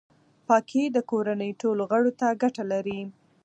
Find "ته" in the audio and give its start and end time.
2.19-2.27